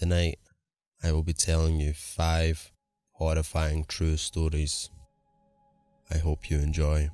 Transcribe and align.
Tonight, 0.00 0.38
I 1.02 1.12
will 1.12 1.22
be 1.22 1.34
telling 1.34 1.78
you 1.78 1.92
five 1.92 2.72
horrifying 3.12 3.84
true 3.84 4.16
stories. 4.16 4.88
I 6.10 6.16
hope 6.16 6.48
you 6.48 6.56
enjoy. 6.56 7.10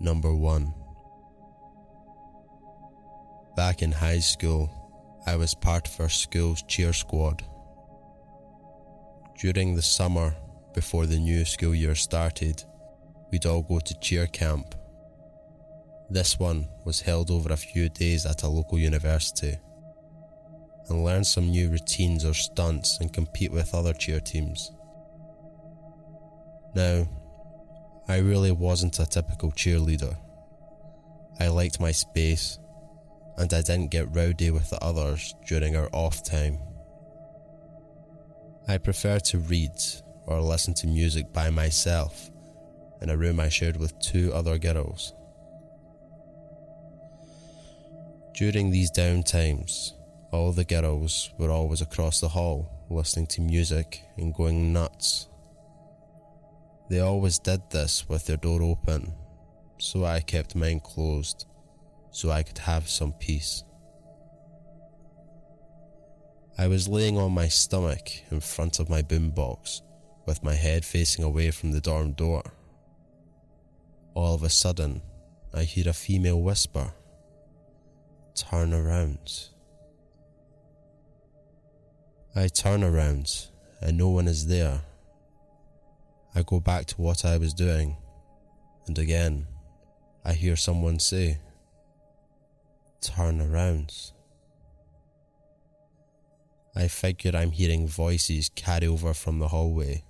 Number 0.00 0.34
1 0.34 0.72
Back 3.54 3.82
in 3.82 3.92
high 3.92 4.20
school, 4.20 4.70
I 5.26 5.36
was 5.36 5.54
part 5.54 5.86
of 5.86 6.00
our 6.00 6.08
school's 6.08 6.62
cheer 6.62 6.94
squad. 6.94 7.44
During 9.38 9.74
the 9.74 9.82
summer, 9.82 10.34
before 10.72 11.04
the 11.04 11.18
new 11.18 11.44
school 11.44 11.74
year 11.74 11.96
started, 11.96 12.64
we'd 13.30 13.44
all 13.44 13.60
go 13.60 13.78
to 13.78 14.00
cheer 14.00 14.26
camp. 14.26 14.74
This 16.10 16.38
one 16.38 16.68
was 16.84 17.00
held 17.00 17.30
over 17.30 17.52
a 17.52 17.56
few 17.56 17.88
days 17.88 18.26
at 18.26 18.42
a 18.42 18.48
local 18.48 18.78
university 18.78 19.56
and 20.88 21.04
learn 21.04 21.24
some 21.24 21.50
new 21.50 21.70
routines 21.70 22.24
or 22.24 22.34
stunts 22.34 22.98
and 23.00 23.12
compete 23.12 23.50
with 23.50 23.74
other 23.74 23.94
cheer 23.94 24.20
teams. 24.20 24.70
Now, 26.74 27.08
I 28.06 28.18
really 28.18 28.52
wasn't 28.52 28.98
a 28.98 29.06
typical 29.06 29.50
cheerleader. 29.52 30.16
I 31.40 31.48
liked 31.48 31.80
my 31.80 31.92
space 31.92 32.58
and 33.38 33.52
I 33.52 33.62
didn't 33.62 33.90
get 33.90 34.14
rowdy 34.14 34.50
with 34.50 34.70
the 34.70 34.82
others 34.84 35.34
during 35.46 35.74
our 35.74 35.88
off 35.92 36.22
time. 36.22 36.58
I 38.68 38.78
prefer 38.78 39.18
to 39.20 39.38
read 39.38 39.72
or 40.26 40.40
listen 40.40 40.74
to 40.74 40.86
music 40.86 41.32
by 41.32 41.50
myself 41.50 42.30
in 43.00 43.10
a 43.10 43.16
room 43.16 43.40
I 43.40 43.48
shared 43.48 43.76
with 43.76 43.98
two 43.98 44.32
other 44.32 44.58
girls. 44.58 45.14
During 48.34 48.72
these 48.72 48.90
downtimes, 48.90 49.92
all 50.32 50.50
the 50.50 50.64
girls 50.64 51.30
were 51.38 51.52
always 51.52 51.80
across 51.80 52.18
the 52.18 52.28
hall 52.28 52.84
listening 52.90 53.28
to 53.28 53.40
music 53.40 54.02
and 54.16 54.34
going 54.34 54.72
nuts. 54.72 55.28
They 56.90 56.98
always 56.98 57.38
did 57.38 57.70
this 57.70 58.08
with 58.08 58.26
their 58.26 58.36
door 58.36 58.60
open, 58.60 59.14
so 59.78 60.04
I 60.04 60.18
kept 60.18 60.56
mine 60.56 60.80
closed 60.80 61.46
so 62.10 62.30
I 62.30 62.42
could 62.42 62.58
have 62.58 62.88
some 62.88 63.12
peace. 63.12 63.62
I 66.58 66.66
was 66.66 66.88
laying 66.88 67.16
on 67.16 67.30
my 67.30 67.46
stomach 67.46 68.10
in 68.32 68.40
front 68.40 68.80
of 68.80 68.90
my 68.90 69.02
boombox 69.02 69.80
with 70.26 70.42
my 70.42 70.54
head 70.54 70.84
facing 70.84 71.24
away 71.24 71.52
from 71.52 71.70
the 71.70 71.80
dorm 71.80 72.14
door. 72.14 72.42
All 74.14 74.34
of 74.34 74.42
a 74.42 74.50
sudden, 74.50 75.02
I 75.52 75.62
hear 75.62 75.88
a 75.88 75.92
female 75.92 76.42
whisper 76.42 76.92
Turn 78.34 78.74
around. 78.74 79.48
I 82.34 82.48
turn 82.48 82.82
around 82.82 83.46
and 83.80 83.96
no 83.96 84.08
one 84.08 84.26
is 84.26 84.46
there. 84.46 84.80
I 86.34 86.42
go 86.42 86.58
back 86.58 86.86
to 86.86 87.00
what 87.00 87.24
I 87.24 87.36
was 87.36 87.54
doing, 87.54 87.96
and 88.86 88.98
again, 88.98 89.46
I 90.24 90.32
hear 90.32 90.56
someone 90.56 90.98
say, 90.98 91.38
turn 93.00 93.40
around. 93.40 93.94
I 96.74 96.88
figure 96.88 97.36
I'm 97.36 97.52
hearing 97.52 97.86
voices 97.86 98.50
carry 98.56 98.88
over 98.88 99.14
from 99.14 99.38
the 99.38 99.48
hallway, 99.48 100.02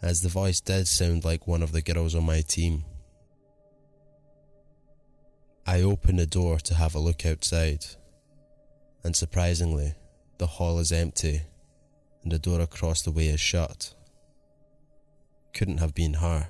as 0.00 0.22
the 0.22 0.28
voice 0.28 0.60
did 0.60 0.86
sound 0.86 1.24
like 1.24 1.48
one 1.48 1.64
of 1.64 1.72
the 1.72 1.82
girls 1.82 2.14
on 2.14 2.26
my 2.26 2.42
team. 2.42 2.84
I 5.68 5.82
open 5.82 6.16
the 6.16 6.24
door 6.24 6.58
to 6.60 6.72
have 6.72 6.94
a 6.94 6.98
look 6.98 7.26
outside, 7.26 7.84
and 9.04 9.14
surprisingly, 9.14 9.92
the 10.38 10.46
hall 10.46 10.78
is 10.78 10.92
empty 10.92 11.42
and 12.22 12.32
the 12.32 12.38
door 12.38 12.60
across 12.62 13.02
the 13.02 13.10
way 13.10 13.28
is 13.28 13.38
shut. 13.38 13.94
Couldn't 15.52 15.76
have 15.76 15.94
been 15.94 16.14
her. 16.14 16.48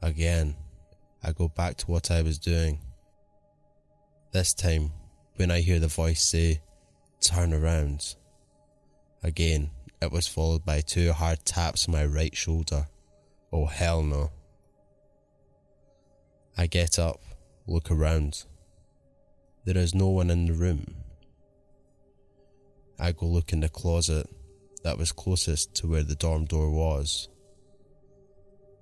Again, 0.00 0.54
I 1.24 1.32
go 1.32 1.48
back 1.48 1.76
to 1.78 1.90
what 1.90 2.12
I 2.12 2.22
was 2.22 2.38
doing 2.38 2.78
this 4.30 4.54
time, 4.54 4.92
when 5.34 5.50
I 5.50 5.58
hear 5.58 5.80
the 5.80 5.88
voice 5.88 6.22
say, 6.22 6.60
Turn 7.20 7.52
around. 7.52 8.14
Again, 9.24 9.72
it 10.00 10.12
was 10.12 10.28
followed 10.28 10.64
by 10.64 10.82
two 10.82 11.12
hard 11.12 11.44
taps 11.44 11.88
on 11.88 11.94
my 11.94 12.06
right 12.06 12.36
shoulder. 12.36 12.86
Oh, 13.52 13.66
hell 13.66 14.04
no. 14.04 14.30
I 16.56 16.68
get 16.68 17.00
up, 17.00 17.20
look 17.66 17.90
around. 17.90 18.44
There 19.64 19.78
is 19.78 19.94
no 19.94 20.08
one 20.08 20.30
in 20.30 20.46
the 20.46 20.52
room. 20.52 20.96
I 22.98 23.12
go 23.12 23.26
look 23.26 23.52
in 23.52 23.60
the 23.60 23.68
closet 23.68 24.28
that 24.82 24.98
was 24.98 25.12
closest 25.12 25.74
to 25.76 25.86
where 25.86 26.02
the 26.02 26.16
dorm 26.16 26.44
door 26.44 26.70
was. 26.70 27.28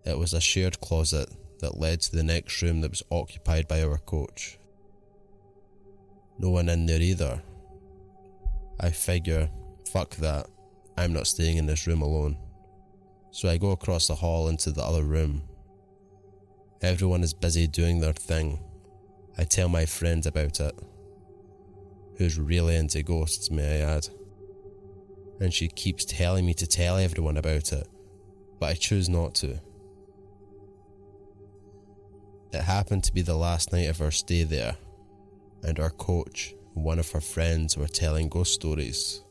It 0.05 0.19
was 0.19 0.33
a 0.33 0.41
shared 0.41 0.81
closet 0.81 1.29
that 1.61 1.79
led 1.79 2.01
to 2.01 2.17
the 2.17 2.23
next 2.23 2.63
room 2.63 2.81
that 2.81 2.91
was 2.91 3.03
occupied 3.11 3.69
by 3.69 3.83
our 3.83 3.99
coach. 3.99 4.59
No 6.39 6.49
one 6.51 6.71
in 6.71 6.87
there 6.87 7.03
either. 7.03 7.43
I 8.81 8.91
figure, 8.91 9.51
fuck 9.93 10.17
that, 10.17 10.47
I'm 10.97 11.13
not 11.13 11.27
staying 11.27 11.59
in 11.59 11.67
this 11.67 11.87
room 11.87 12.01
alone. 12.01 12.39
So 13.31 13.49
I 13.49 13.59
go 13.59 13.73
across 13.73 14.07
the 14.07 14.15
hall 14.15 14.49
into 14.49 14.73
the 14.73 14.83
other 14.83 15.05
room. 15.05 15.43
Everyone 16.81 17.23
is 17.23 17.35
busy 17.35 17.67
doing 17.67 18.01
their 18.01 18.15
thing. 18.15 18.59
I 19.39 19.45
tell 19.45 19.69
my 19.69 19.87
friend 19.87 20.25
about 20.27 20.61
it, 20.61 20.79
who's 22.17 22.39
really 22.39 22.77
into 22.77 23.03
ghosts, 23.03 23.51
may 23.51 23.83
I 23.83 23.97
add. 23.97 24.09
And 25.41 25.55
she 25.55 25.69
keeps 25.69 26.05
telling 26.05 26.45
me 26.45 26.55
to 26.55 26.67
tell 26.67 26.97
everyone 26.97 27.37
about 27.37 27.73
it, 27.73 27.89
but 28.59 28.71
I 28.71 28.75
choose 28.75 29.09
not 29.09 29.35
to. 29.37 29.61
It 32.53 32.63
happened 32.63 33.05
to 33.05 33.15
be 33.15 33.23
the 33.23 33.37
last 33.37 33.73
night 33.73 33.89
of 33.89 34.01
our 34.01 34.11
stay 34.11 34.43
there, 34.43 34.77
and 35.63 35.79
our 35.79 35.91
coach 35.91 36.55
and 36.75 36.85
one 36.85 36.99
of 36.99 37.11
her 37.13 37.21
friends 37.21 37.77
were 37.77 37.89
telling 37.89 38.29
ghost 38.29 38.55
stories. 38.55 39.23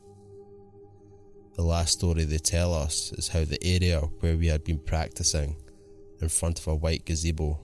The 1.54 1.62
last 1.62 1.98
story 1.98 2.24
they 2.24 2.38
tell 2.38 2.72
us 2.72 3.12
is 3.12 3.28
how 3.28 3.44
the 3.44 3.62
area 3.62 4.00
where 4.20 4.36
we 4.36 4.46
had 4.46 4.64
been 4.64 4.78
practicing, 4.78 5.56
in 6.20 6.28
front 6.28 6.58
of 6.58 6.66
a 6.66 6.74
white 6.74 7.04
gazebo, 7.04 7.60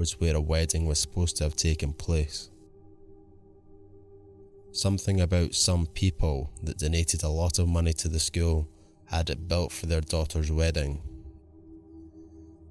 was 0.00 0.18
where 0.18 0.34
a 0.34 0.40
wedding 0.40 0.86
was 0.86 0.98
supposed 0.98 1.36
to 1.36 1.44
have 1.44 1.54
taken 1.54 1.92
place. 1.92 2.50
Something 4.72 5.20
about 5.20 5.54
some 5.54 5.86
people 5.86 6.50
that 6.62 6.78
donated 6.78 7.22
a 7.22 7.28
lot 7.28 7.58
of 7.58 7.68
money 7.68 7.92
to 7.92 8.08
the 8.08 8.18
school 8.18 8.66
had 9.04 9.30
it 9.30 9.46
built 9.46 9.70
for 9.70 9.86
their 9.86 10.00
daughter's 10.00 10.50
wedding. 10.50 11.02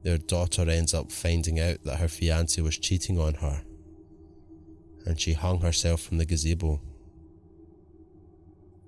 Their 0.04 0.18
daughter 0.18 0.70
ends 0.70 0.94
up 0.94 1.12
finding 1.12 1.60
out 1.60 1.84
that 1.84 2.00
her 2.00 2.08
fiance 2.08 2.60
was 2.62 2.78
cheating 2.78 3.20
on 3.20 3.36
her 3.36 3.62
and 5.06 5.20
she 5.20 5.34
hung 5.34 5.62
herself 5.62 6.02
from 6.02 6.18
the 6.18 6.26
gazebo. 6.26 6.82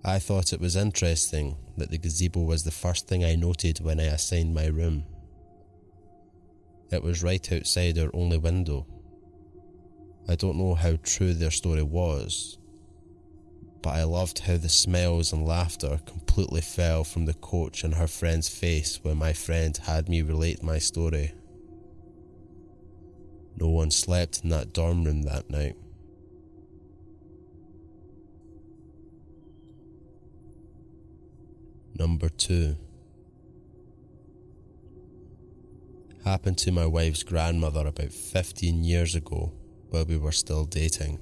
I 0.04 0.20
thought 0.20 0.54
it 0.54 0.60
was 0.60 0.76
interesting 0.76 1.58
that 1.78 1.92
the 1.92 1.98
gazebo 1.98 2.42
was 2.42 2.64
the 2.64 2.72
first 2.72 3.08
thing 3.08 3.24
I 3.24 3.36
noted 3.36 3.80
when 3.82 4.00
I 4.00 4.06
assigned 4.06 4.54
my 4.54 4.66
room. 4.68 5.04
It 6.92 7.04
was 7.04 7.24
right 7.24 7.52
outside 7.54 7.98
our 7.98 8.10
only 8.14 8.38
window. 8.38 8.86
I 10.28 10.36
don't 10.36 10.58
know 10.58 10.76
how 10.76 10.98
true 11.02 11.34
their 11.34 11.52
story 11.52 11.84
was, 11.84 12.58
but 13.82 13.92
I 13.92 14.04
loved 14.04 14.40
how 14.40 14.58
the 14.58 14.70
smiles 14.70 15.32
and 15.32 15.48
laughter 15.48 16.02
completely 16.06 16.62
fell 16.62 17.06
from 17.06 17.26
the 17.26 17.34
coach 17.34 17.84
and 17.84 17.96
her 17.96 18.08
friend's 18.08 18.50
face 18.50 19.00
when 19.04 19.18
my 19.18 19.32
friend 19.32 19.76
had 19.78 20.10
me 20.10 20.22
relate 20.22 20.62
my 20.62 20.80
story. 20.80 21.34
No 23.58 23.70
one 23.70 23.92
slept 23.92 24.44
in 24.44 24.50
that 24.50 24.74
dorm 24.74 25.06
room 25.06 25.24
that 25.24 25.50
night. 25.50 25.76
Number 31.98 32.30
two 32.30 32.76
happened 36.24 36.58
to 36.60 36.72
my 36.72 36.86
wife's 36.86 37.24
grandmother 37.24 37.88
about 37.88 38.12
15 38.12 38.84
years 38.84 39.16
ago 39.16 39.54
while 39.90 40.06
we 40.06 40.18
were 40.18 40.32
still 40.32 40.66
dating. 40.66 41.20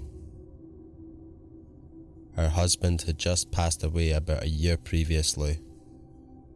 Her 2.35 2.49
husband 2.49 3.01
had 3.03 3.17
just 3.17 3.51
passed 3.51 3.83
away 3.83 4.11
about 4.11 4.43
a 4.43 4.49
year 4.49 4.77
previously, 4.77 5.59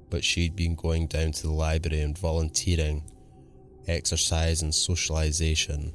but 0.10 0.24
she'd 0.24 0.56
been 0.56 0.76
going 0.76 1.08
down 1.08 1.32
to 1.34 1.44
the 1.44 1.54
library 1.54 2.02
and 2.02 2.18
volunteering, 2.18 3.04
exercise, 3.88 4.62
and 4.62 4.74
socialization. 4.74 5.94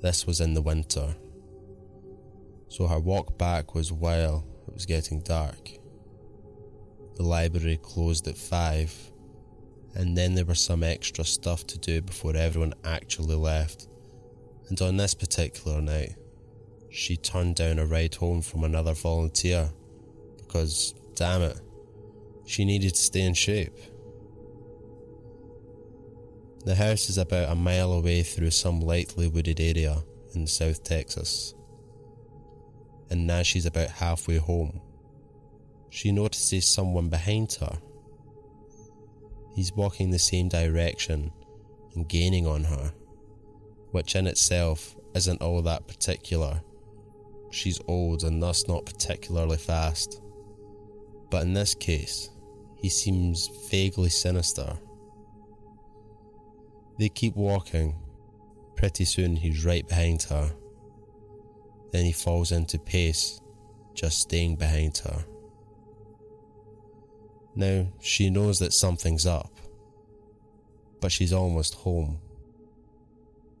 This 0.00 0.26
was 0.26 0.40
in 0.40 0.54
the 0.54 0.62
winter, 0.62 1.14
so 2.68 2.86
her 2.86 2.98
walk 2.98 3.36
back 3.36 3.74
was 3.74 3.92
while 3.92 4.46
it 4.66 4.74
was 4.74 4.86
getting 4.86 5.20
dark. 5.20 5.70
The 7.16 7.22
library 7.22 7.78
closed 7.82 8.26
at 8.28 8.38
5, 8.38 9.09
and 9.94 10.16
then 10.16 10.34
there 10.34 10.44
was 10.44 10.60
some 10.60 10.82
extra 10.82 11.24
stuff 11.24 11.66
to 11.68 11.78
do 11.78 12.00
before 12.00 12.36
everyone 12.36 12.74
actually 12.84 13.34
left. 13.34 13.88
And 14.68 14.80
on 14.80 14.96
this 14.96 15.14
particular 15.14 15.80
night, 15.80 16.14
she 16.90 17.16
turned 17.16 17.56
down 17.56 17.78
a 17.78 17.86
ride 17.86 18.14
home 18.14 18.42
from 18.42 18.64
another 18.64 18.94
volunteer 18.94 19.70
because, 20.38 20.94
damn 21.14 21.42
it, 21.42 21.60
she 22.46 22.64
needed 22.64 22.94
to 22.94 23.00
stay 23.00 23.22
in 23.22 23.34
shape. 23.34 23.76
The 26.64 26.74
house 26.74 27.08
is 27.08 27.16
about 27.16 27.50
a 27.50 27.54
mile 27.54 27.92
away 27.92 28.22
through 28.22 28.50
some 28.50 28.80
lightly 28.80 29.28
wooded 29.28 29.60
area 29.60 30.02
in 30.34 30.46
South 30.46 30.84
Texas. 30.84 31.54
And 33.08 33.26
now 33.26 33.42
she's 33.42 33.66
about 33.66 33.88
halfway 33.88 34.36
home. 34.36 34.80
She 35.88 36.12
notices 36.12 36.66
someone 36.66 37.08
behind 37.08 37.52
her. 37.54 37.78
He's 39.54 39.72
walking 39.72 40.10
the 40.10 40.18
same 40.18 40.48
direction 40.48 41.32
and 41.94 42.08
gaining 42.08 42.46
on 42.46 42.64
her, 42.64 42.92
which 43.90 44.14
in 44.14 44.26
itself 44.26 44.96
isn't 45.14 45.42
all 45.42 45.62
that 45.62 45.88
particular. 45.88 46.60
She's 47.50 47.80
old 47.88 48.22
and 48.22 48.42
thus 48.42 48.68
not 48.68 48.86
particularly 48.86 49.56
fast. 49.56 50.22
But 51.30 51.42
in 51.42 51.52
this 51.52 51.74
case, 51.74 52.30
he 52.76 52.88
seems 52.88 53.48
vaguely 53.70 54.08
sinister. 54.08 54.78
They 56.98 57.08
keep 57.08 57.36
walking. 57.36 57.96
Pretty 58.76 59.04
soon 59.04 59.36
he's 59.36 59.64
right 59.64 59.86
behind 59.86 60.22
her. 60.24 60.50
Then 61.92 62.04
he 62.04 62.12
falls 62.12 62.52
into 62.52 62.78
pace, 62.78 63.40
just 63.94 64.20
staying 64.20 64.56
behind 64.56 64.98
her. 64.98 65.24
Now 67.54 67.88
she 68.00 68.30
knows 68.30 68.58
that 68.60 68.72
something's 68.72 69.26
up, 69.26 69.50
but 71.00 71.12
she's 71.12 71.32
almost 71.32 71.74
home. 71.74 72.18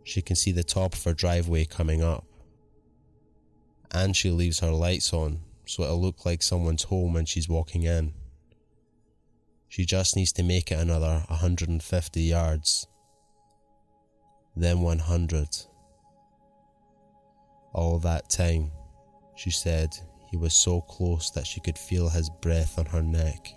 She 0.04 0.22
can 0.22 0.36
see 0.36 0.52
the 0.52 0.64
top 0.64 0.94
of 0.94 1.04
her 1.04 1.14
driveway 1.14 1.64
coming 1.64 2.02
up. 2.02 2.24
And 3.92 4.16
she 4.16 4.30
leaves 4.30 4.60
her 4.60 4.70
lights 4.70 5.12
on 5.12 5.40
so 5.66 5.84
it'll 5.84 6.00
look 6.00 6.24
like 6.24 6.42
someone's 6.42 6.84
home 6.84 7.12
when 7.12 7.26
she's 7.26 7.48
walking 7.48 7.84
in. 7.84 8.12
She 9.68 9.84
just 9.84 10.16
needs 10.16 10.32
to 10.32 10.42
make 10.42 10.72
it 10.72 10.78
another 10.78 11.24
150 11.28 12.20
yards 12.20 12.88
then 14.56 14.80
100. 14.80 15.48
All 17.72 17.98
that 18.00 18.28
time, 18.28 18.70
she 19.36 19.50
said, 19.50 19.96
he 20.30 20.36
was 20.36 20.54
so 20.54 20.80
close 20.80 21.30
that 21.30 21.46
she 21.46 21.60
could 21.60 21.78
feel 21.78 22.08
his 22.08 22.30
breath 22.42 22.78
on 22.78 22.86
her 22.86 23.02
neck. 23.02 23.48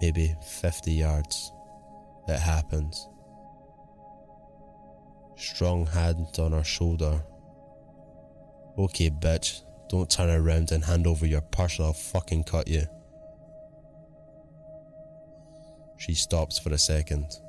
Maybe 0.00 0.34
50 0.42 0.92
yards. 0.92 1.52
It 2.28 2.38
happened. 2.38 2.94
Strong 5.36 5.86
hand 5.86 6.26
on 6.38 6.52
her 6.52 6.64
shoulder. 6.64 7.22
Okay, 8.76 9.10
bitch, 9.10 9.62
don't 9.88 10.10
turn 10.10 10.30
around 10.30 10.72
and 10.72 10.84
hand 10.84 11.06
over 11.06 11.26
your 11.26 11.40
purse 11.40 11.80
or 11.80 11.84
I'll 11.84 11.92
fucking 11.92 12.44
cut 12.44 12.68
you. 12.68 12.86
She 15.96 16.14
stops 16.14 16.58
for 16.58 16.70
a 16.70 16.78
second 16.78 17.40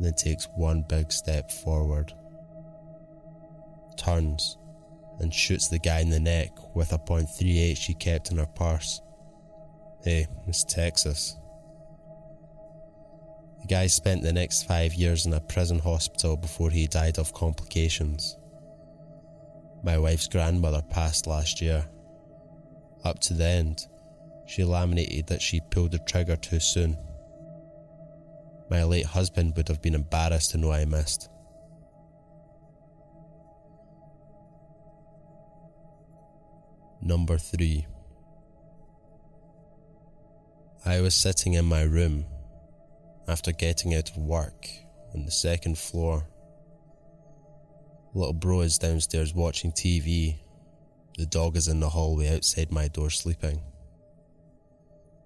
then 0.00 0.14
takes 0.14 0.48
one 0.56 0.82
big 0.82 1.12
step 1.12 1.50
forward, 1.50 2.12
turns, 3.96 4.58
and 5.20 5.32
shoots 5.32 5.68
the 5.68 5.78
guy 5.78 6.00
in 6.00 6.10
the 6.10 6.20
neck 6.20 6.50
with 6.74 6.92
a 6.92 6.98
.38 6.98 7.76
she 7.76 7.94
kept 7.94 8.30
in 8.30 8.38
her 8.38 8.46
purse. 8.46 9.00
Hey, 10.04 10.26
it's 10.46 10.64
Texas. 10.64 11.34
The 13.62 13.66
guy 13.68 13.86
spent 13.86 14.20
the 14.22 14.34
next 14.34 14.64
five 14.64 14.92
years 14.92 15.24
in 15.24 15.32
a 15.32 15.40
prison 15.40 15.78
hospital 15.78 16.36
before 16.36 16.68
he 16.68 16.86
died 16.86 17.18
of 17.18 17.32
complications. 17.32 18.36
My 19.82 19.96
wife's 19.96 20.28
grandmother 20.28 20.82
passed 20.90 21.26
last 21.26 21.62
year. 21.62 21.86
Up 23.02 23.18
to 23.20 23.32
the 23.32 23.46
end, 23.46 23.86
she 24.46 24.62
laminated 24.62 25.26
that 25.28 25.40
she 25.40 25.62
pulled 25.70 25.92
the 25.92 25.98
trigger 26.00 26.36
too 26.36 26.60
soon. 26.60 26.98
My 28.68 28.84
late 28.84 29.06
husband 29.06 29.56
would 29.56 29.68
have 29.68 29.80
been 29.80 29.94
embarrassed 29.94 30.50
to 30.50 30.58
know 30.58 30.70
I 30.70 30.84
missed. 30.84 31.30
Number 37.00 37.38
3 37.38 37.86
I 40.86 41.00
was 41.00 41.14
sitting 41.14 41.54
in 41.54 41.64
my 41.64 41.80
room 41.82 42.26
after 43.26 43.52
getting 43.52 43.94
out 43.94 44.10
of 44.10 44.18
work 44.18 44.68
on 45.14 45.24
the 45.24 45.30
second 45.30 45.78
floor. 45.78 46.28
Little 48.12 48.34
bro 48.34 48.60
is 48.60 48.76
downstairs 48.76 49.32
watching 49.32 49.72
TV. 49.72 50.36
The 51.16 51.24
dog 51.24 51.56
is 51.56 51.68
in 51.68 51.80
the 51.80 51.88
hallway 51.88 52.34
outside 52.34 52.70
my 52.70 52.88
door 52.88 53.08
sleeping. 53.08 53.62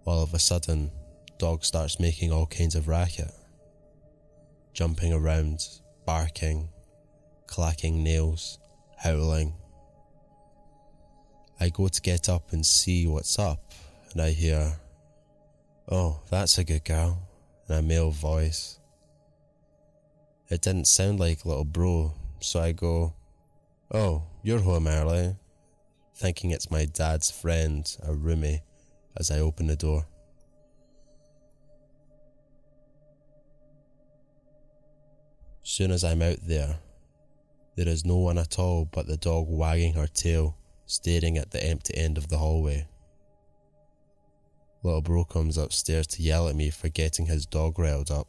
All 0.05 0.23
of 0.23 0.33
a 0.33 0.39
sudden, 0.39 0.93
dog 1.39 1.65
starts 1.65 1.99
making 1.99 2.31
all 2.31 2.47
kinds 2.47 2.77
of 2.77 2.87
racket, 2.87 3.33
jumping 4.75 5.13
around, 5.13 5.67
barking, 6.07 6.69
clacking 7.49 8.05
nails, 8.05 8.61
howling. 8.97 9.55
I 11.59 11.71
go 11.71 11.89
to 11.89 12.01
get 12.01 12.29
up 12.29 12.53
and 12.53 12.65
see 12.65 13.09
what's 13.09 13.41
up, 13.41 13.73
and 14.13 14.23
I 14.23 14.31
hear, 14.31 14.79
Oh, 15.91 16.21
that's 16.29 16.59
a 16.59 16.65
good 16.65 16.85
girl, 16.85 17.19
in 17.67 17.75
a 17.77 17.81
male 17.81 18.11
voice. 18.11 18.79
It 20.51 20.61
didn't 20.61 20.87
sound 20.87 21.19
like 21.19 21.47
little 21.47 21.65
bro, 21.65 22.13
so 22.41 22.61
I 22.61 22.73
go, 22.73 23.15
Oh, 23.91 24.25
you're 24.43 24.61
home 24.61 24.87
early, 24.87 25.37
thinking 26.15 26.51
it's 26.51 26.71
my 26.71 26.85
dad's 26.85 27.31
friend, 27.31 27.91
a 28.03 28.13
roomie, 28.13 28.61
as 29.17 29.31
I 29.31 29.39
open 29.39 29.67
the 29.67 29.77
door. 29.77 30.07
Soon 35.63 35.91
as 35.91 36.05
I'm 36.05 36.21
out 36.21 36.41
there, 36.43 36.81
there 37.77 37.89
is 37.89 38.05
no 38.05 38.17
one 38.17 38.37
at 38.37 38.59
all 38.59 38.85
but 38.85 39.07
the 39.07 39.17
dog 39.17 39.47
wagging 39.49 39.95
her 39.95 40.07
tail, 40.07 40.55
staring 40.85 41.39
at 41.39 41.51
the 41.51 41.65
empty 41.65 41.97
end 41.97 42.19
of 42.19 42.29
the 42.29 42.37
hallway. 42.37 42.87
Little 44.83 45.03
bro 45.03 45.25
comes 45.25 45.59
upstairs 45.59 46.07
to 46.09 46.23
yell 46.23 46.49
at 46.49 46.55
me 46.55 46.71
for 46.71 46.89
getting 46.89 47.27
his 47.27 47.47
dog 47.47 47.79
riled 47.79 48.11
up. 48.11 48.29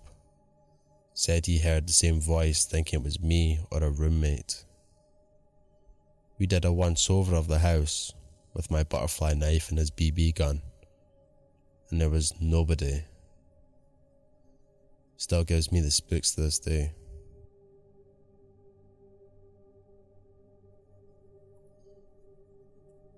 Said 1.14 1.46
he 1.46 1.60
heard 1.60 1.88
the 1.88 1.94
same 1.94 2.20
voice 2.20 2.66
thinking 2.66 3.00
it 3.00 3.04
was 3.04 3.20
me 3.20 3.60
or 3.72 3.84
a 3.84 3.90
roommate. 3.90 4.66
We 6.40 6.48
did 6.48 6.66
a 6.66 6.72
once 6.72 7.10
over 7.10 7.36
of 7.36 7.48
the 7.48 7.60
house 7.60 8.14
with 8.54 8.72
my 8.72 8.84
butterfly 8.84 9.34
knife 9.34 9.70
and 9.70 9.78
his 9.78 9.92
BB 9.92 10.36
gun, 10.36 10.62
and 11.90 12.02
there 12.02 12.10
was 12.10 12.34
nobody. 12.40 13.04
Still 15.18 15.44
gives 15.44 15.72
me 15.72 15.82
the 15.82 15.92
spooks 15.92 16.32
to 16.32 16.42
this 16.42 16.58
day. 16.60 16.94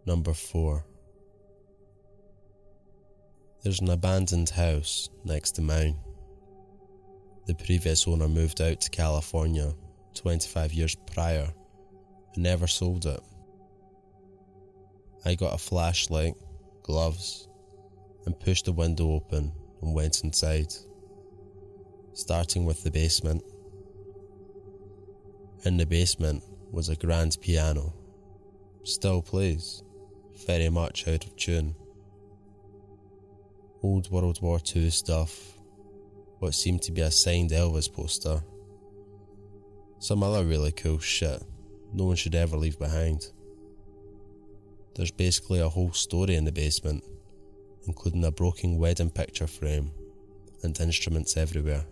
Number 0.05 0.33
4. 0.33 0.83
There's 3.63 3.79
an 3.79 3.89
abandoned 3.91 4.49
house 4.49 5.09
next 5.23 5.51
to 5.51 5.61
mine. 5.61 5.95
The 7.45 7.53
previous 7.53 8.07
owner 8.07 8.27
moved 8.27 8.59
out 8.59 8.81
to 8.81 8.89
California 8.89 9.75
25 10.15 10.73
years 10.73 10.95
prior 10.95 11.53
and 12.33 12.43
never 12.43 12.65
sold 12.65 13.05
it. 13.05 13.19
I 15.25 15.35
got 15.35 15.53
a 15.53 15.59
flashlight, 15.59 16.33
gloves, 16.81 17.47
and 18.25 18.39
pushed 18.39 18.65
the 18.65 18.71
window 18.71 19.11
open 19.11 19.51
and 19.83 19.93
went 19.93 20.23
inside, 20.23 20.73
starting 22.13 22.65
with 22.65 22.83
the 22.83 22.89
basement. 22.89 23.43
In 25.65 25.77
the 25.77 25.85
basement 25.85 26.43
was 26.71 26.89
a 26.89 26.95
grand 26.95 27.37
piano, 27.41 27.93
still 28.83 29.21
plays 29.21 29.83
very 30.47 30.69
much 30.69 31.07
out 31.07 31.25
of 31.25 31.35
tune. 31.35 31.75
Old 33.83 34.11
World 34.11 34.41
War 34.41 34.59
II 34.75 34.89
stuff, 34.91 35.57
what 36.39 36.53
seemed 36.53 36.83
to 36.83 36.91
be 36.91 37.01
a 37.01 37.09
signed 37.09 37.49
Elvis 37.49 37.91
poster. 37.91 38.43
Some 39.99 40.21
other 40.21 40.45
really 40.45 40.71
cool 40.71 40.99
shit 40.99 41.41
no 41.93 42.05
one 42.05 42.15
should 42.15 42.35
ever 42.35 42.57
leave 42.57 42.79
behind. 42.79 43.31
There's 44.95 45.11
basically 45.11 45.59
a 45.59 45.69
whole 45.69 45.91
story 45.93 46.35
in 46.35 46.45
the 46.45 46.51
basement, 46.51 47.03
including 47.87 48.23
a 48.23 48.31
broken 48.31 48.77
wedding 48.77 49.09
picture 49.09 49.47
frame 49.47 49.91
and 50.63 50.79
instruments 50.79 51.35
everywhere. 51.35 51.85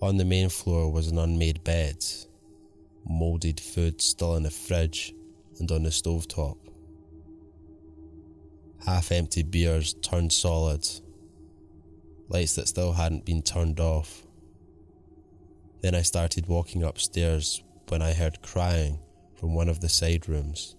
On 0.00 0.16
the 0.16 0.24
main 0.24 0.48
floor 0.48 0.90
was 0.90 1.08
an 1.08 1.18
unmade 1.18 1.62
bed, 1.62 2.04
moulded 3.04 3.60
food 3.60 4.00
still 4.00 4.36
in 4.36 4.44
the 4.44 4.50
fridge, 4.50 5.14
and 5.58 5.70
on 5.70 5.82
the 5.82 5.90
stovetop. 5.90 6.56
Half 8.86 9.12
empty 9.12 9.42
beers 9.42 9.94
turned 9.94 10.32
solid, 10.32 10.88
lights 12.28 12.54
that 12.54 12.68
still 12.68 12.92
hadn't 12.92 13.24
been 13.24 13.42
turned 13.42 13.80
off. 13.80 14.22
Then 15.82 15.94
I 15.94 16.02
started 16.02 16.46
walking 16.46 16.82
upstairs 16.82 17.62
when 17.88 18.02
I 18.02 18.12
heard 18.12 18.42
crying 18.42 19.00
from 19.34 19.54
one 19.54 19.68
of 19.68 19.80
the 19.80 19.88
side 19.88 20.28
rooms. 20.28 20.76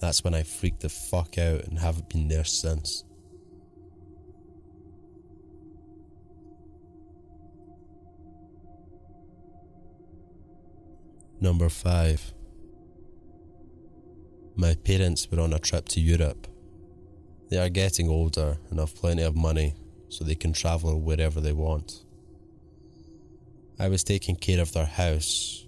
That's 0.00 0.24
when 0.24 0.34
I 0.34 0.42
freaked 0.42 0.80
the 0.80 0.88
fuck 0.88 1.38
out 1.38 1.64
and 1.64 1.78
haven't 1.78 2.08
been 2.08 2.28
there 2.28 2.44
since. 2.44 3.04
Number 11.40 11.68
5 11.68 12.34
My 14.60 14.74
parents 14.74 15.26
were 15.30 15.40
on 15.40 15.54
a 15.54 15.58
trip 15.58 15.88
to 15.88 16.02
Europe. 16.02 16.46
They 17.48 17.56
are 17.56 17.70
getting 17.70 18.10
older 18.10 18.58
and 18.68 18.78
have 18.78 18.94
plenty 18.94 19.22
of 19.22 19.34
money 19.34 19.74
so 20.10 20.22
they 20.22 20.34
can 20.34 20.52
travel 20.52 21.00
wherever 21.00 21.40
they 21.40 21.54
want. 21.54 22.04
I 23.78 23.88
was 23.88 24.04
taking 24.04 24.36
care 24.36 24.60
of 24.60 24.74
their 24.74 24.84
house. 24.84 25.66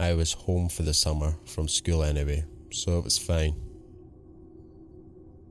I 0.00 0.14
was 0.14 0.32
home 0.32 0.70
for 0.70 0.82
the 0.82 0.94
summer 0.94 1.36
from 1.44 1.68
school 1.68 2.02
anyway, 2.02 2.46
so 2.72 2.96
it 2.96 3.04
was 3.04 3.18
fine. 3.18 3.54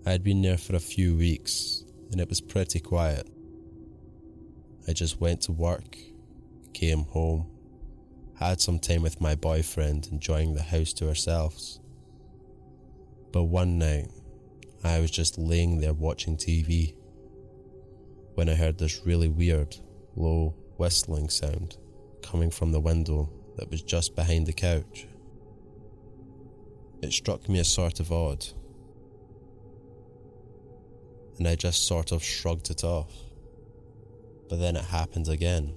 I 0.04 0.10
had 0.10 0.24
been 0.24 0.42
there 0.42 0.58
for 0.58 0.76
a 0.76 0.80
few 0.80 1.16
weeks 1.16 1.84
and 2.12 2.20
it 2.20 2.30
was 2.30 2.42
pretty 2.42 2.80
quiet. 2.80 3.30
I 4.88 4.94
just 4.94 5.22
went 5.22 5.42
to 5.42 5.52
work, 5.52 6.00
came 6.74 7.04
home, 7.04 7.46
had 8.40 8.60
some 8.60 8.80
time 8.80 9.04
with 9.04 9.22
my 9.22 9.36
boyfriend 9.36 10.10
enjoying 10.12 10.56
the 10.56 10.64
house 10.64 10.94
to 10.94 11.08
ourselves. 11.08 11.80
But 13.34 13.46
one 13.46 13.80
night, 13.80 14.12
I 14.84 15.00
was 15.00 15.10
just 15.10 15.40
laying 15.40 15.80
there 15.80 15.94
watching 15.94 16.38
TV 16.38 16.94
when 18.36 18.48
I 18.48 18.54
heard 18.54 18.78
this 18.78 19.06
really 19.08 19.28
weird, 19.28 19.76
low 20.16 20.54
whistling 20.78 21.30
sound 21.30 21.78
coming 22.22 22.52
from 22.52 22.72
the 22.72 22.80
window 22.80 23.32
that 23.58 23.72
was 23.72 23.82
just 23.82 24.16
behind 24.16 24.46
the 24.46 24.54
couch. 24.54 25.08
It 27.02 27.12
struck 27.12 27.50
me 27.50 27.60
as 27.60 27.68
sort 27.68 28.00
of 28.00 28.12
odd, 28.12 28.46
and 31.40 31.48
I 31.48 31.56
just 31.56 31.88
sort 31.88 32.12
of 32.12 32.24
shrugged 32.24 32.70
it 32.70 32.84
off. 32.84 33.12
But 34.48 34.60
then 34.60 34.76
it 34.76 34.86
happened 34.86 35.28
again. 35.28 35.74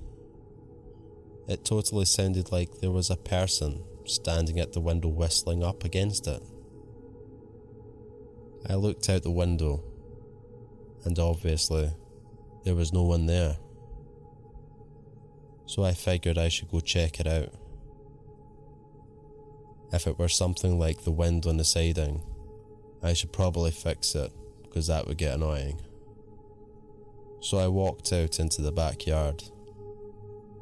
It 1.49 1.65
totally 1.65 2.05
sounded 2.05 2.53
like 2.53 2.81
there 2.81 2.91
was 2.91 3.09
a 3.09 3.17
person 3.17 3.83
standing 4.05 4.61
at 4.61 4.75
the 4.75 4.81
window 4.81 5.09
whistling 5.09 5.65
up 5.65 5.83
against 5.83 6.27
it. 6.27 6.43
I 8.69 8.75
looked 8.75 9.09
out 9.09 9.23
the 9.23 9.31
window, 9.31 9.83
and 11.05 11.19
obviously, 11.19 11.91
there 12.65 12.75
was 12.75 12.93
no 12.93 13.05
one 13.05 13.27
there. 13.27 13.57
So 15.67 15.85
I 15.85 15.93
figured 15.93 16.37
I 16.37 16.49
should 16.49 16.71
go 16.71 16.81
check 16.81 17.21
it 17.21 17.27
out. 17.27 17.53
If 19.93 20.07
it 20.07 20.19
were 20.19 20.29
something 20.29 20.79
like 20.79 21.05
the 21.05 21.13
wind 21.13 21.47
on 21.47 21.59
the 21.59 21.65
siding, 21.65 22.23
I 23.03 23.13
should 23.13 23.33
probably 23.33 23.71
fix 23.71 24.15
it 24.17 24.33
because 24.63 24.89
that 24.89 25.07
would 25.07 25.19
get 25.19 25.35
annoying. 25.35 25.81
So 27.41 27.59
I 27.59 27.69
walked 27.69 28.13
out 28.13 28.41
into 28.41 28.63
the 28.63 28.73
backyard. 28.73 29.45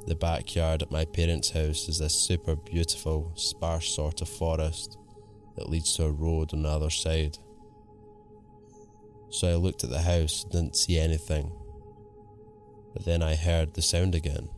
The 0.07 0.15
backyard 0.15 0.83
at 0.83 0.91
my 0.91 1.07
parents' 1.07 1.51
house 1.51 1.89
is 1.89 1.99
this 2.01 2.15
super 2.15 2.55
beautiful, 2.55 3.33
sparse 3.35 3.89
sort 3.89 4.21
of 4.21 4.29
forest 4.29 4.99
that 5.57 5.71
leads 5.71 5.97
to 5.97 6.05
a 6.05 6.11
road 6.11 6.53
on 6.53 6.63
the 6.63 6.69
other 6.69 6.91
side. 6.91 7.39
So 9.35 9.49
I 9.49 9.57
looked 9.57 9.83
at 9.83 9.91
the 9.91 10.01
house, 10.01 10.45
and 10.45 10.53
didn't 10.53 10.77
see 10.77 10.97
anything. 10.97 11.51
But 12.93 13.05
then 13.05 13.21
I 13.21 13.35
heard 13.35 13.75
the 13.75 13.83
sound 13.83 14.15
again. 14.15 14.49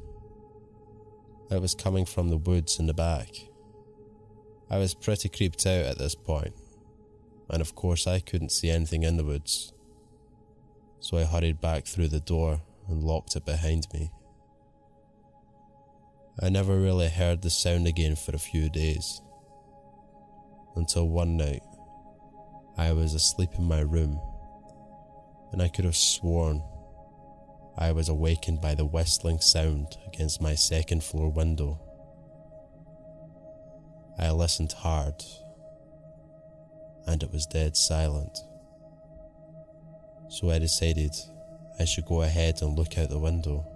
It 1.51 1.63
was 1.63 1.75
coming 1.75 2.05
from 2.05 2.29
the 2.29 2.37
woods 2.37 2.79
in 2.79 2.87
the 2.87 2.93
back. 2.93 3.31
I 4.69 4.77
was 4.77 4.93
pretty 4.93 5.31
creeped 5.31 5.65
out 5.65 5.87
at 5.87 5.97
this 5.97 6.15
point, 6.15 6.53
and 7.49 7.63
of 7.63 7.75
course 7.75 8.07
I 8.07 8.21
couldn't 8.21 8.53
see 8.53 8.69
anything 8.69 9.03
in 9.03 9.17
the 9.17 9.25
woods. 9.25 9.73
So 11.01 11.17
I 11.17 11.25
hurried 11.25 11.59
back 11.59 11.87
through 11.87 12.09
the 12.09 12.21
door 12.21 12.61
and 12.87 13.03
locked 13.03 13.35
it 13.35 13.47
behind 13.47 13.87
me. 13.95 14.11
I 16.43 16.51
never 16.51 16.79
really 16.79 17.09
heard 17.09 17.41
the 17.41 17.49
sound 17.49 17.87
again 17.87 18.15
for 18.15 18.37
a 18.37 18.39
few 18.39 18.69
days. 18.69 19.23
Until 20.75 21.09
one 21.09 21.39
night, 21.39 21.63
I 22.77 22.93
was 22.93 23.15
asleep 23.15 23.53
in 23.57 23.65
my 23.65 23.81
room, 23.81 24.21
and 25.53 25.63
I 25.63 25.69
could 25.69 25.85
have 25.85 25.97
sworn 25.97 26.63
I 27.79 27.93
was 27.93 28.09
awakened 28.09 28.63
by 28.63 28.75
the 28.75 28.87
whistling 28.87 29.41
sound 29.41 29.99
against 30.07 30.41
my 30.41 30.55
second 30.55 31.05
floor 31.05 31.29
window. 31.31 31.79
I 34.19 34.31
listened 34.31 34.73
hard, 34.73 35.23
and 37.07 37.23
it 37.23 37.31
was 37.31 37.45
dead 37.45 37.77
silent. 37.77 38.39
So 40.31 40.51
I 40.51 40.59
decided 40.59 41.15
I 41.79 41.85
should 41.85 42.07
go 42.07 42.23
ahead 42.23 42.63
and 42.63 42.79
look 42.79 42.97
out 42.97 43.11
the 43.11 43.19
window. 43.19 43.67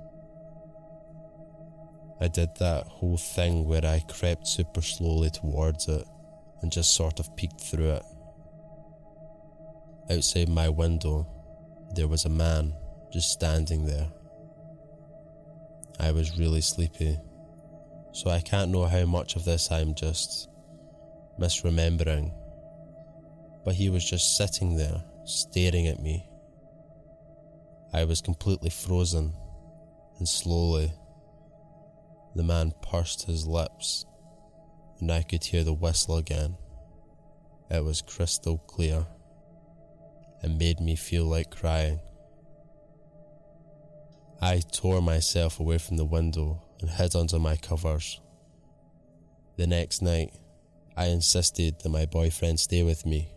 I 2.22 2.28
did 2.28 2.56
that 2.56 2.86
whole 2.86 3.18
thing 3.18 3.66
where 3.66 3.84
I 3.84 4.02
crept 4.08 4.46
super 4.46 4.80
slowly 4.80 5.28
towards 5.28 5.88
it 5.88 6.06
and 6.62 6.72
just 6.72 6.94
sort 6.94 7.20
of 7.20 7.36
peeked 7.36 7.60
through 7.60 7.90
it. 7.90 8.04
Outside 10.10 10.48
my 10.48 10.70
window, 10.70 11.26
there 11.94 12.08
was 12.08 12.24
a 12.24 12.28
man 12.28 12.72
just 13.12 13.30
standing 13.30 13.84
there. 13.84 14.08
I 15.98 16.12
was 16.12 16.38
really 16.38 16.60
sleepy, 16.60 17.18
so 18.12 18.30
I 18.30 18.40
can't 18.40 18.70
know 18.70 18.86
how 18.86 19.04
much 19.06 19.36
of 19.36 19.44
this 19.44 19.70
I'm 19.70 19.94
just 19.94 20.48
misremembering. 21.38 22.32
But 23.64 23.74
he 23.74 23.90
was 23.90 24.08
just 24.08 24.36
sitting 24.36 24.76
there, 24.76 25.02
staring 25.24 25.88
at 25.88 26.00
me. 26.00 26.26
I 27.92 28.04
was 28.04 28.20
completely 28.20 28.70
frozen, 28.70 29.34
and 30.18 30.28
slowly, 30.28 30.92
the 32.36 32.44
man 32.44 32.72
pursed 32.82 33.26
his 33.26 33.46
lips, 33.46 34.06
and 35.00 35.10
I 35.10 35.22
could 35.22 35.42
hear 35.42 35.64
the 35.64 35.74
whistle 35.74 36.16
again. 36.16 36.56
It 37.68 37.84
was 37.84 38.00
crystal 38.00 38.58
clear 38.58 39.06
and 40.42 40.58
made 40.58 40.80
me 40.80 40.96
feel 40.96 41.24
like 41.24 41.50
crying. 41.50 42.00
I 44.40 44.62
tore 44.72 45.02
myself 45.02 45.60
away 45.60 45.78
from 45.78 45.96
the 45.96 46.04
window 46.04 46.62
and 46.80 46.88
hid 46.88 47.14
under 47.14 47.38
my 47.38 47.56
covers. 47.56 48.20
The 49.56 49.66
next 49.66 50.00
night, 50.00 50.32
I 50.96 51.06
insisted 51.06 51.80
that 51.80 51.90
my 51.90 52.06
boyfriend 52.06 52.58
stay 52.58 52.82
with 52.82 53.04
me. 53.04 53.28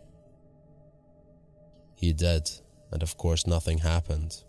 He 1.96 2.14
did, 2.14 2.50
and 2.92 3.04
of 3.04 3.18
course, 3.18 3.46
nothing 3.46 3.80
happened. 3.80 4.44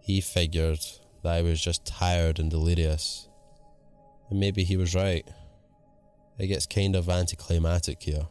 He 0.00 0.20
figured 0.20 0.80
that 1.22 1.32
I 1.34 1.42
was 1.42 1.60
just 1.60 1.86
tired 1.86 2.38
and 2.38 2.50
delirious, 2.50 3.28
and 4.30 4.38
maybe 4.38 4.64
he 4.64 4.76
was 4.76 4.94
right. 4.94 5.26
It 6.38 6.46
gets 6.48 6.66
kind 6.66 6.96
of 6.96 7.08
anticlimactic 7.08 8.02
here. 8.02 8.26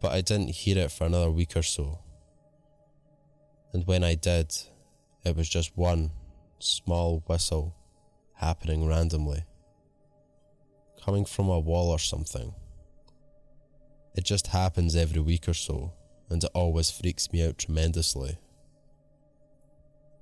But 0.00 0.12
I 0.12 0.20
didn't 0.20 0.50
hear 0.50 0.78
it 0.78 0.92
for 0.92 1.04
another 1.04 1.30
week 1.30 1.56
or 1.56 1.62
so 1.62 1.98
and 3.72 3.86
when 3.86 4.02
I 4.02 4.14
did, 4.14 4.54
it 5.24 5.36
was 5.36 5.48
just 5.48 5.76
one 5.76 6.10
small 6.58 7.22
whistle 7.26 7.74
happening 8.34 8.86
randomly, 8.86 9.44
coming 11.04 11.24
from 11.24 11.48
a 11.48 11.58
wall 11.58 11.90
or 11.90 11.98
something. 11.98 12.54
It 14.14 14.24
just 14.24 14.48
happens 14.48 14.96
every 14.96 15.20
week 15.20 15.48
or 15.48 15.54
so, 15.54 15.92
and 16.30 16.42
it 16.42 16.50
always 16.54 16.90
freaks 16.90 17.32
me 17.32 17.46
out 17.46 17.58
tremendously. 17.58 18.38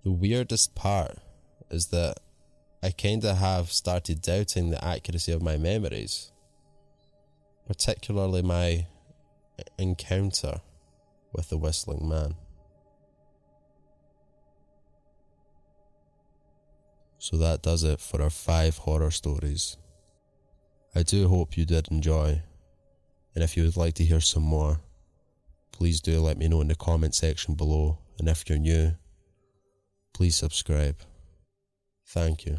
The 0.03 0.13
weirdest 0.13 0.75
part 0.75 1.19
is 1.71 1.87
that 1.89 2.19
I 2.83 2.91
kinda 2.91 3.37
have 3.37 3.73
started 3.73 4.21
doubting 4.21 4.71
the 4.71 4.85
accuracy 4.85 5.33
of 5.33 5.43
my 5.43 5.57
memories, 5.57 6.33
particularly 7.67 8.43
my 8.43 8.87
encounter 9.79 10.61
with 11.33 11.49
the 11.49 11.59
whistling 11.59 12.09
man. 12.09 12.35
So 17.19 17.37
that 17.39 17.63
does 17.63 17.83
it 17.83 18.01
for 18.01 18.23
our 18.23 18.31
five 18.31 18.79
horror 18.79 19.11
stories. 19.11 19.77
I 20.95 21.03
do 21.03 21.29
hope 21.29 21.57
you 21.57 21.65
did 21.65 21.89
enjoy, 21.91 22.43
and 23.35 23.45
if 23.45 23.57
you 23.57 23.65
would 23.65 23.77
like 23.77 23.95
to 23.95 24.05
hear 24.05 24.21
some 24.21 24.45
more, 24.45 24.81
please 25.73 26.01
do 26.01 26.21
let 26.21 26.39
me 26.39 26.49
know 26.49 26.61
in 26.61 26.69
the 26.69 26.75
comment 26.75 27.15
section 27.15 27.55
below, 27.55 27.99
and 28.19 28.29
if 28.29 28.49
you're 28.49 28.59
new, 28.59 28.93
please 30.15 30.37
subscribe. 30.37 30.97
Thank 32.07 32.47
you. 32.47 32.59